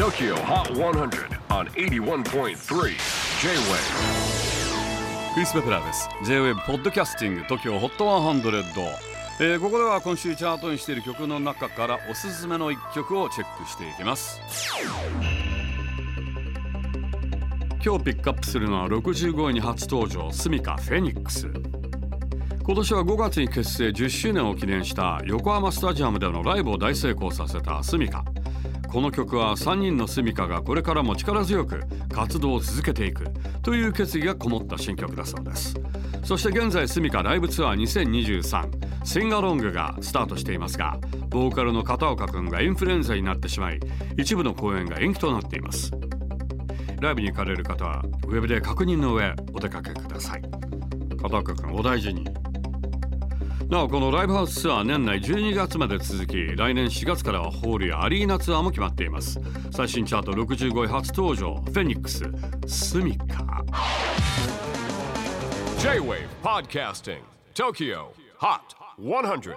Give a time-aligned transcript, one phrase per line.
[0.00, 2.54] TOKYO HOT 100 on 81.3 J-WAVE
[5.34, 6.08] クリス・ベプラーです。
[6.24, 8.62] J-WAVE ポッドキャスティング TOKYO HOT 100、
[9.40, 14.40] えー、ここでは今週チャートにしている曲の中からおすすめの一曲をチェックしていきます。
[17.84, 21.46] 今日ピックアップするのは65位に初登場スミカフェニックス。
[21.46, 28.24] 今年は5月に結成10周年を記念した横浜スタジアムでのライブを大成功させたスミカ。
[28.92, 31.80] この曲は3人のスミカがこれからも力強く
[32.12, 33.24] 活動を続けていく
[33.62, 35.76] という決意がこもった新曲だそうです。
[36.24, 40.98] そして現在スミカライブツアー2023シンガロングがスタートしていますが
[41.28, 43.80] ボーカルの片岡くんがインフルエンザになってしまい
[44.18, 45.92] 一部の公演が延期となっています。
[47.00, 50.42] ライブに行かれる方はウェブで確認の上お出かけください。
[51.22, 52.39] 片岡くんお大事に。
[53.70, 59.40] なおこのライブハウスツアー年内12月まで続き来年4月からはホールやアリーナツアーも決まっています。
[59.70, 62.24] 最新チャート65位初登場フェニックス
[62.66, 63.64] スミカ。
[65.78, 67.20] J-WAVE PODCASTING
[67.54, 68.06] TOKYO
[68.40, 68.60] HOT
[68.98, 69.54] 100